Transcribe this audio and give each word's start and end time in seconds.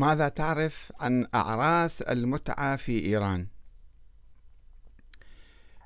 ماذا 0.00 0.28
تعرف 0.28 0.92
عن 1.00 1.26
أعراس 1.34 2.02
المتعة 2.02 2.76
في 2.76 3.04
إيران؟ 3.04 3.46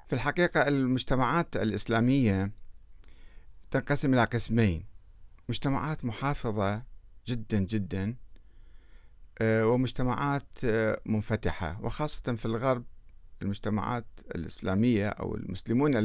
في 0.08 0.12
الحقيقة 0.12 0.68
المجتمعات 0.68 1.56
الإسلامية 1.56 2.50
تنقسم 3.70 4.14
إلى 4.14 4.24
قسمين 4.24 4.84
مجتمعات 5.48 6.04
محافظة 6.04 6.82
جدا 7.26 7.58
جدا 7.58 8.16
آه، 9.38 9.66
ومجتمعات 9.66 10.48
آه، 10.64 11.00
منفتحة 11.06 11.80
وخاصة 11.82 12.34
في 12.36 12.46
الغرب 12.46 12.84
المجتمعات 13.42 14.06
الإسلامية 14.34 15.08
أو 15.08 15.34
المسلمون 15.34 15.96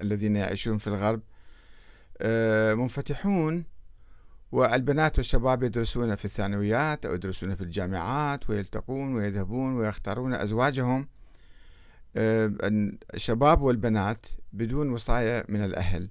الذين 0.00 0.36
يعيشون 0.36 0.78
في 0.78 0.86
الغرب 0.86 1.22
آه، 2.20 2.74
منفتحون 2.74 3.64
والبنات 4.54 5.18
والشباب 5.18 5.62
يدرسون 5.62 6.16
في 6.16 6.24
الثانويات 6.24 7.06
أو 7.06 7.14
يدرسون 7.14 7.54
في 7.54 7.62
الجامعات 7.62 8.50
ويلتقون 8.50 9.14
ويذهبون 9.14 9.76
ويختارون 9.76 10.34
أزواجهم. 10.34 11.08
آه، 12.16 12.52
الشباب 13.14 13.62
والبنات 13.62 14.26
بدون 14.52 14.90
وصاية 14.90 15.44
من 15.48 15.64
الأهل 15.64 16.08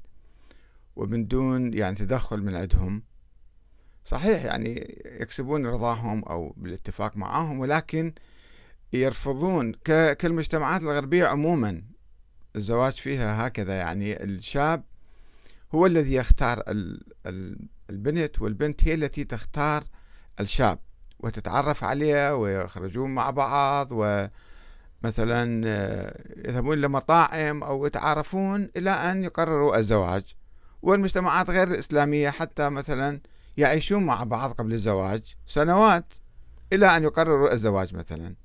ومن 0.96 1.28
دون 1.28 1.74
يعني 1.74 1.96
تدخل 1.96 2.42
من 2.42 2.56
عندهم. 2.56 3.04
صحيح 4.06 4.46
يعني 4.46 4.98
يكسبون 5.06 5.66
رضاهم 5.66 6.24
أو 6.24 6.54
بالاتفاق 6.58 7.18
معهم 7.18 7.60
ولكن 7.60 8.14
يرفضون 8.94 9.72
كالمجتمعات 10.16 10.82
الغربية 10.82 11.26
عموما. 11.26 11.84
الزواج 12.56 12.94
فيها 12.94 13.48
هكذا 13.48 13.76
يعني 13.76 14.24
الشاب 14.24 14.84
هو 15.76 15.86
الذي 15.86 16.14
يختار 16.14 16.64
البنت 17.94 18.42
والبنت 18.42 18.88
هي 18.88 18.94
التي 18.94 19.24
تختار 19.24 19.84
الشاب 20.40 20.80
وتتعرف 21.20 21.84
عليه 21.84 22.36
ويخرجون 22.36 23.10
مع 23.16 23.30
بعض 23.30 23.88
ومثلا 23.92 25.62
آه، 25.66 26.24
يذهبون 26.48 26.78
لمطاعم 26.78 27.64
أو 27.64 27.86
يتعارفون 27.86 28.70
إلى 28.78 28.92
أن 28.92 29.24
يقرروا 29.24 29.78
الزواج. 29.78 30.36
والمجتمعات 30.82 31.50
غير 31.50 31.68
الإسلامية 31.68 32.30
حتى 32.30 32.70
مثلا 32.70 33.20
يعيشون 33.58 34.04
مع 34.04 34.24
بعض 34.24 34.52
قبل 34.52 34.74
الزواج 34.74 35.36
سنوات 35.48 36.14
إلى 36.74 36.98
أن 36.98 37.04
يقرروا 37.04 37.54
الزواج 37.54 37.96
مثلا. 37.96 38.36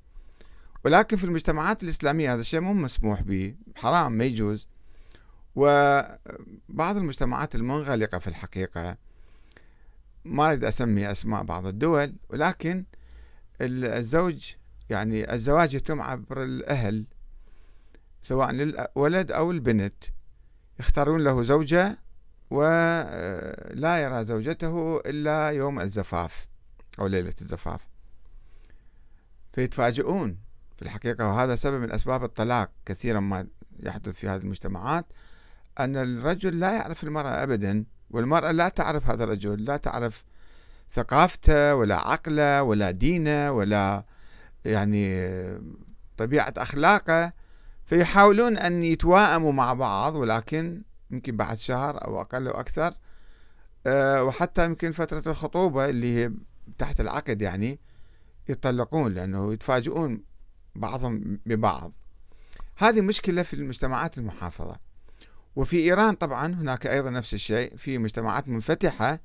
ولكن 0.85 1.17
في 1.17 1.23
المجتمعات 1.23 1.83
الإسلامية 1.83 2.33
هذا 2.33 2.41
الشيء 2.41 2.59
مو 2.59 2.73
مسموح 2.73 3.21
به 3.21 3.55
حرام 3.75 4.11
ما 4.11 4.23
يجوز. 4.23 4.67
وبعض 5.55 6.97
المجتمعات 6.97 7.55
المنغلقة 7.55 8.19
في 8.19 8.27
الحقيقة 8.27 8.95
ما 10.25 10.47
أريد 10.47 10.63
أسمي 10.63 11.11
أسماء 11.11 11.43
بعض 11.43 11.67
الدول 11.67 12.15
ولكن 12.29 12.85
الزوج 13.61 14.53
يعني 14.89 15.33
الزواج 15.33 15.73
يتم 15.73 16.01
عبر 16.01 16.43
الأهل 16.43 17.05
سواء 18.21 18.51
للولد 18.51 19.31
أو 19.31 19.51
البنت. 19.51 20.03
يختارون 20.79 21.23
له 21.23 21.43
زوجة 21.43 21.99
ولا 22.49 24.03
يرى 24.03 24.23
زوجته 24.23 24.99
إلا 24.99 25.49
يوم 25.49 25.79
الزفاف 25.79 26.47
أو 26.99 27.07
ليلة 27.07 27.33
الزفاف. 27.41 27.87
فيتفاجئون. 29.53 30.37
في 30.77 30.81
الحقيقة 30.85 31.27
وهذا 31.27 31.55
سبب 31.55 31.81
من 31.81 31.91
أسباب 31.91 32.23
الطلاق 32.23 32.71
كثيرا 32.85 33.19
ما 33.19 33.47
يحدث 33.83 34.15
في 34.15 34.27
هذه 34.27 34.41
المجتمعات 34.41 35.05
أن 35.79 35.97
الرجل 35.97 36.59
لا 36.59 36.71
يعرف 36.71 37.03
المرأة 37.03 37.43
أبدا. 37.43 37.85
والمرأة 38.11 38.51
لا 38.51 38.69
تعرف 38.69 39.09
هذا 39.09 39.23
الرجل 39.23 39.65
لا 39.65 39.77
تعرف 39.77 40.23
ثقافته 40.93 41.75
ولا 41.75 41.95
عقله 41.95 42.63
ولا 42.63 42.91
دينه 42.91 43.51
ولا 43.51 44.03
يعني 44.65 45.33
طبيعة 46.17 46.53
أخلاقه 46.57 47.31
فيحاولون 47.85 48.57
أن 48.57 48.83
يتواءموا 48.83 49.51
مع 49.51 49.73
بعض 49.73 50.15
ولكن 50.15 50.81
يمكن 51.11 51.37
بعد 51.37 51.57
شهر 51.57 52.05
أو 52.05 52.21
أقل 52.21 52.47
أو 52.47 52.59
أكثر 52.59 52.93
آه، 53.87 54.23
وحتى 54.23 54.65
يمكن 54.65 54.91
فترة 54.91 55.23
الخطوبة 55.27 55.85
اللي 55.89 56.15
هي 56.15 56.31
تحت 56.77 57.01
العقد 57.01 57.41
يعني 57.41 57.79
يطلقون 58.49 59.13
لأنه 59.13 59.53
يتفاجئون 59.53 60.23
بعضهم 60.75 61.39
ببعض. 61.45 61.91
هذه 62.77 63.01
مشكلة 63.01 63.43
في 63.43 63.53
المجتمعات 63.53 64.17
المحافظة. 64.17 64.77
وفي 65.55 65.77
إيران 65.77 66.15
طبعا 66.15 66.53
هناك 66.53 66.87
أيضا 66.87 67.09
نفس 67.09 67.33
الشيء 67.33 67.77
في 67.77 67.97
مجتمعات 67.97 68.47
منفتحة 68.47 69.19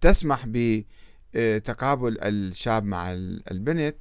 تسمح 0.00 0.44
بتقابل 0.46 2.18
الشاب 2.22 2.84
مع 2.84 3.12
البنت 3.50 3.96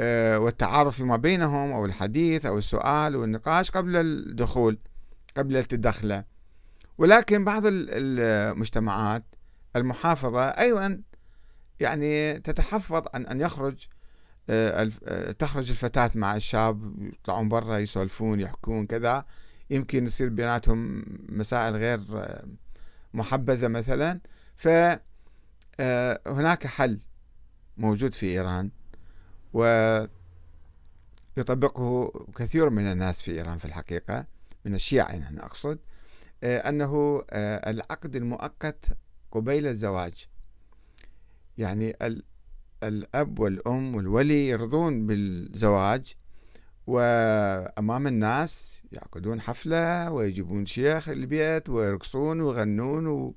آه، 0.00 0.38
والتعارف 0.38 0.96
فيما 0.96 1.16
بينهم 1.16 1.72
أو 1.72 1.84
الحديث 1.84 2.46
أو 2.46 2.58
السؤال 2.58 3.16
والنقاش 3.16 3.70
قبل 3.70 3.96
الدخول 3.96 4.78
قبل 5.36 5.56
التدخله 5.56 6.24
ولكن 6.98 7.44
بعض 7.44 7.62
المجتمعات 7.66 9.24
المحافظة 9.76 10.42
أيضا 10.48 11.02
يعني 11.80 12.38
تتحفظ 12.38 13.02
عن 13.14 13.26
أن 13.26 13.40
يخرج 13.40 13.86
آه، 14.50 14.90
آه، 15.04 15.32
تخرج 15.32 15.70
الفتاة 15.70 16.10
مع 16.14 16.36
الشاب 16.36 16.94
يطلعون 17.02 17.48
برا 17.48 17.78
يسولفون 17.78 18.40
يحكون 18.40 18.86
كذا. 18.86 19.22
يمكن 19.70 20.06
يصير 20.06 20.28
بيناتهم 20.28 21.04
مسائل 21.28 21.76
غير 21.76 22.00
محبذة 23.14 23.68
مثلا. 23.68 24.20
فهناك 24.56 25.00
آه، 26.66 26.68
حل 26.68 27.00
موجود 27.76 28.14
في 28.14 28.26
إيران 28.26 28.70
ويطبقه 31.36 32.12
كثير 32.36 32.70
من 32.70 32.92
الناس 32.92 33.22
في 33.22 33.30
إيران 33.30 33.58
في 33.58 33.64
الحقيقة 33.64 34.26
من 34.64 34.74
الشيعة 34.74 35.08
يعني 35.08 35.28
أنا 35.28 35.46
أقصد 35.46 35.78
آه، 36.44 36.68
أنه 36.68 37.22
آه، 37.30 37.70
العقد 37.70 38.16
المؤقت 38.16 38.86
قبيل 39.32 39.66
الزواج. 39.66 40.26
يعني 41.58 41.96
الأب 42.82 43.38
والأم 43.38 43.94
والولي 43.94 44.48
يرضون 44.48 45.06
بالزواج 45.06 46.14
وأمام 46.90 48.06
الناس 48.06 48.80
يعقدون 48.92 49.40
حفلة 49.40 50.10
ويجيبون 50.10 50.66
شيخ 50.66 51.08
البيت 51.08 51.68
ويرقصون 51.68 52.40
ويغنون 52.40 53.34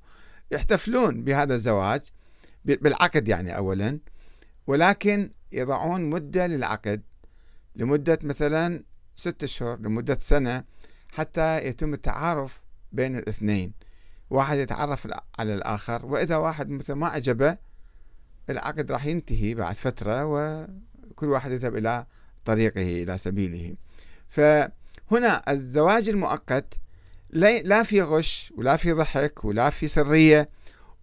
ويحتفلون 0.52 1.24
بهذا 1.24 1.54
الزواج 1.54 2.00
بالعقد 2.64 3.28
يعني 3.28 3.56
أولا. 3.56 3.98
ولكن 4.66 5.30
يضعون 5.52 6.10
مدة 6.10 6.46
للعقد 6.46 7.02
لمدة 7.76 8.18
مثلا 8.22 8.82
ستة 9.16 9.44
أشهر 9.44 9.78
لمدة 9.80 10.18
سنة 10.20 10.64
حتى 11.12 11.66
يتم 11.66 11.94
التعارف 11.94 12.62
بين 12.92 13.18
الاثنين. 13.18 13.72
واحد 14.30 14.58
يتعرف 14.58 15.08
على 15.38 15.54
الآخر 15.54 16.06
وإذا 16.06 16.36
واحد 16.36 16.68
مثلا 16.70 16.96
ما 16.96 17.06
عجبه 17.08 17.56
العقد 18.50 18.92
راح 18.92 19.06
ينتهي 19.06 19.54
بعد 19.54 19.74
فترة 19.74 20.24
وكل 20.24 21.26
واحد 21.26 21.50
يذهب 21.50 21.76
إلى 21.76 22.06
طريقه 22.44 23.02
إلى 23.02 23.18
سبيله. 23.18 23.74
ف 24.28 24.40
هنا 25.10 25.42
الزواج 25.48 26.08
المؤقت 26.08 26.74
لا 27.30 27.82
في 27.82 28.02
غش 28.02 28.52
ولا 28.56 28.76
في 28.76 28.92
ضحك 28.92 29.44
ولا 29.44 29.70
في 29.70 29.88
سرية 29.88 30.48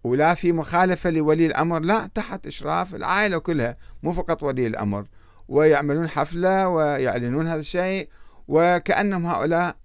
ولا 0.04 0.34
في 0.34 0.52
مخالفة 0.52 1.10
لولي 1.10 1.46
الأمر 1.46 1.80
لا 1.80 2.06
تحت 2.06 2.46
إشراف 2.46 2.94
العائلة 2.94 3.38
كلها 3.38 3.76
مو 4.02 4.12
فقط 4.12 4.42
ولي 4.42 4.66
الأمر. 4.66 5.06
ويعملون 5.48 6.08
حفلة 6.08 6.68
ويعلنون 6.68 7.48
هذا 7.48 7.60
الشيء 7.60 8.08
وكأنهم 8.48 9.26
هؤلاء 9.26 9.76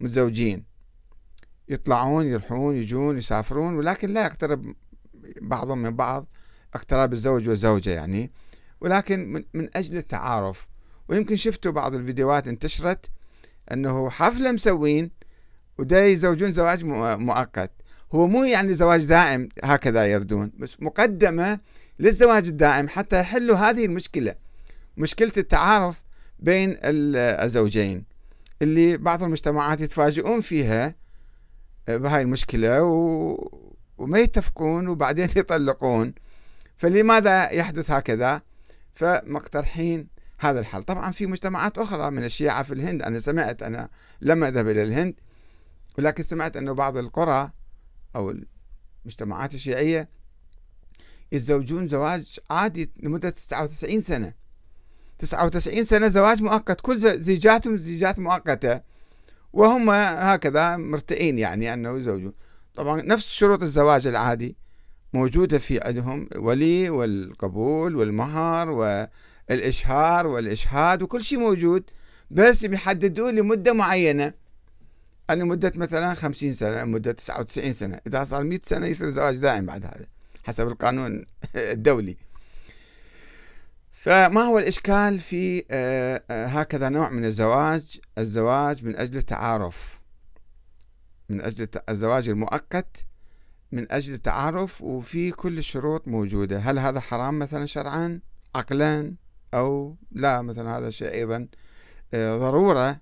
متزوجين. 0.00 0.64
يطلعون 1.68 2.26
يروحون 2.26 2.76
يجون 2.76 3.18
يسافرون 3.18 3.74
ولكن 3.74 4.10
لا 4.10 4.24
يقترب 4.24 4.74
بعضهم 5.40 5.78
من 5.78 5.96
بعض 5.96 6.26
اقتراب 6.74 7.12
الزوج 7.12 7.48
والزوجة 7.48 7.90
يعني. 7.90 8.30
ولكن 8.80 9.44
من 9.54 9.68
أجل 9.76 9.96
التعارف 9.96 10.69
ويمكن 11.10 11.36
شفتوا 11.36 11.72
بعض 11.72 11.94
الفيديوهات 11.94 12.48
انتشرت 12.48 13.06
انه 13.72 14.10
حفلة 14.10 14.52
مسوين 14.52 15.10
ودا 15.78 16.06
يزوجون 16.06 16.52
زواج 16.52 16.84
مؤقت. 16.84 17.70
هو 18.12 18.26
مو 18.26 18.44
يعني 18.44 18.74
زواج 18.74 19.04
دائم 19.04 19.48
هكذا 19.64 20.06
يردون 20.06 20.52
بس 20.58 20.76
مقدمة 20.82 21.58
للزواج 21.98 22.48
الدائم 22.48 22.88
حتى 22.88 23.20
يحلوا 23.20 23.56
هذه 23.56 23.84
المشكلة 23.84 24.34
مشكلة 24.96 25.32
التعارف 25.36 26.02
بين 26.38 26.76
الزوجين 26.84 28.04
اللي 28.62 28.96
بعض 28.96 29.22
المجتمعات 29.22 29.80
يتفاجئون 29.80 30.40
فيها 30.40 30.94
بهاي 31.88 32.22
المشكلة 32.22 32.82
و... 32.82 33.36
وما 33.98 34.18
يتفقون 34.18 34.88
وبعدين 34.88 35.28
يطلقون. 35.36 36.14
فلماذا 36.76 37.50
يحدث 37.50 37.90
هكذا؟ 37.90 38.42
فمقترحين 38.94 40.19
هذا 40.40 40.60
الحل 40.60 40.82
طبعا 40.82 41.10
في 41.12 41.26
مجتمعات 41.26 41.78
أخرى 41.78 42.10
من 42.10 42.24
الشيعة 42.24 42.62
في 42.62 42.74
الهند 42.74 43.02
أنا 43.02 43.18
سمعت 43.18 43.62
أنا 43.62 43.88
لم 44.20 44.44
أذهب 44.44 44.68
إلى 44.68 44.82
الهند 44.82 45.14
ولكن 45.98 46.22
سمعت 46.22 46.56
أنه 46.56 46.72
بعض 46.72 46.96
القرى 46.98 47.50
أو 48.16 48.34
المجتمعات 49.04 49.54
الشيعية 49.54 50.08
يتزوجون 51.32 51.88
زواج 51.88 52.40
عادي 52.50 52.90
لمدة 53.02 53.30
99 53.30 54.00
سنة. 54.00 54.32
99 55.18 55.84
سنة 55.84 56.08
زواج 56.08 56.42
مؤقت. 56.42 56.80
كل 56.80 56.98
زيجاتهم 56.98 57.76
زيجات 57.76 58.18
مؤقتة 58.18 58.80
وهم 59.52 59.90
هكذا 59.90 60.76
مرتئين 60.76 61.38
يعني 61.38 61.74
أنه 61.74 61.98
يزوجون 61.98 62.32
طبعا 62.74 63.02
نفس 63.02 63.26
شروط 63.28 63.62
الزواج 63.62 64.06
العادي 64.06 64.56
موجودة 65.12 65.58
في 65.58 65.80
عندهم 65.80 66.28
ولي 66.36 66.90
والقبول 66.90 67.96
والمهر 67.96 68.70
والإشهار 69.50 70.26
والإشهاد 70.26 71.02
وكل 71.02 71.24
شيء 71.24 71.38
موجود 71.38 71.84
بس 72.30 72.64
بيحددوا 72.64 73.30
لمدة 73.30 73.72
معينة. 73.72 74.32
أن 75.30 75.48
مدة 75.48 75.72
مثلا 75.74 76.14
50 76.14 76.52
سنة 76.52 76.84
مدة 76.84 77.12
99 77.12 77.72
سنة. 77.72 78.00
إذا 78.06 78.24
صار 78.24 78.44
100 78.44 78.60
سنة 78.64 78.86
يصير 78.86 79.08
زواج 79.08 79.36
دائم 79.36 79.66
بعد 79.66 79.84
هذا 79.84 80.06
حسب 80.44 80.68
القانون 80.68 81.24
الدولي. 81.54 82.16
فما 83.92 84.42
هو 84.42 84.58
الإشكال 84.58 85.18
في 85.18 85.64
آه، 85.70 86.22
آه، 86.30 86.46
هكذا 86.46 86.88
نوع 86.88 87.10
من 87.10 87.24
الزواج؟ 87.24 88.00
الزواج 88.18 88.84
من 88.84 88.96
أجل 88.96 89.16
التعارف. 89.16 90.00
من 91.28 91.40
أجل 91.40 91.68
الزواج 91.88 92.28
المؤقت 92.28 93.06
من 93.72 93.92
أجل 93.92 94.14
التعارف 94.14 94.82
وفي 94.82 95.30
كل 95.30 95.58
الشروط 95.58 96.08
موجودة. 96.08 96.58
هل 96.58 96.78
هذا 96.78 97.00
حرام 97.00 97.38
مثلا 97.38 97.66
شرعا؟ 97.66 98.20
عقلا؟ 98.54 99.14
أو 99.54 99.96
لا 100.12 100.42
مثلا 100.42 100.78
هذا 100.78 100.90
شيء 100.90 101.12
أيضا 101.12 101.48
آه، 102.14 102.36
ضرورة 102.36 103.00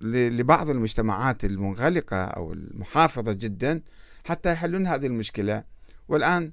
لبعض 0.00 0.70
المجتمعات 0.70 1.44
المنغلقة 1.44 2.24
أو 2.24 2.52
المحافظة 2.52 3.32
جدا 3.32 3.82
حتى 4.24 4.52
يحلون 4.52 4.86
هذه 4.86 5.06
المشكلة. 5.06 5.64
والآن 6.08 6.52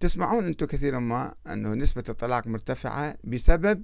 تسمعون 0.00 0.46
أنتم 0.46 0.66
كثيرا 0.66 0.98
ما 0.98 1.34
أنه 1.46 1.74
نسبة 1.74 2.04
الطلاق 2.08 2.46
مرتفعة 2.46 3.16
بسبب 3.24 3.82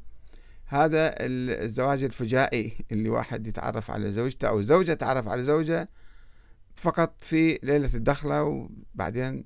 هذا 0.66 1.14
الزواج 1.20 2.04
الفجائي 2.04 2.76
اللي 2.92 3.08
واحد 3.08 3.46
يتعرف 3.46 3.90
على 3.90 4.12
زوجته 4.12 4.48
أو 4.48 4.62
زوجة 4.62 4.92
تعرف 4.92 5.28
على 5.28 5.42
زوجة 5.42 5.88
فقط 6.74 7.24
في 7.24 7.58
ليلة 7.62 7.94
الدخلة 7.94 8.42
وبعدين 8.42 9.44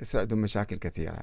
يصير 0.00 0.20
عندهم 0.20 0.38
مشاكل 0.38 0.76
كثيرة. 0.76 1.22